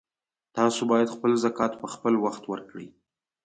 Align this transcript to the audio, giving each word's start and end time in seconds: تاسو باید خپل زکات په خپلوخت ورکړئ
تاسو 0.57 0.81
باید 0.91 1.13
خپل 1.15 1.31
زکات 1.43 1.73
په 1.81 1.87
خپلوخت 1.93 2.43
ورکړئ 2.47 2.87